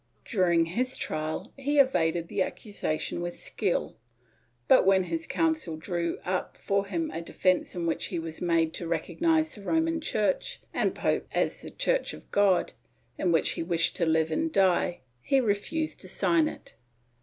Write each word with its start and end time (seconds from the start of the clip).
During 0.25 0.65
his 0.65 0.97
trial, 0.97 1.53
he 1.55 1.77
evaded 1.79 2.27
the 2.27 2.41
accusation 2.41 3.21
with 3.21 3.35
skill 3.35 3.97
but, 4.67 4.83
when 4.83 5.03
his 5.03 5.27
counsel 5.27 5.77
drew 5.77 6.17
up 6.25 6.57
for 6.57 6.87
him 6.87 7.11
a 7.11 7.21
defence 7.21 7.75
in 7.75 7.85
which 7.85 8.05
he 8.05 8.17
was 8.17 8.41
made 8.41 8.73
to 8.73 8.87
recognize 8.87 9.53
the 9.53 9.61
Roman 9.61 10.01
Church 10.01 10.59
and 10.73 10.95
pope 10.95 11.27
as 11.33 11.61
the 11.61 11.69
Chm 11.69 12.03
ch 12.03 12.13
of 12.15 12.31
Cod, 12.31 12.73
in 13.19 13.31
which 13.31 13.51
he 13.51 13.61
wished 13.61 13.95
to 13.97 14.07
live 14.07 14.31
and 14.31 14.51
die, 14.51 15.01
he 15.21 15.39
refused 15.39 15.99
to 16.01 16.09
sign 16.09 16.47
it. 16.47 16.73